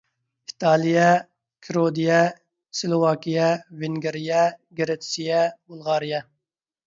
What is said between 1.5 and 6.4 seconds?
كىرودىيە، سىلوۋاكىيە، ۋېنگىرىيە، گىرېتسىيە، بۇلغارىيە.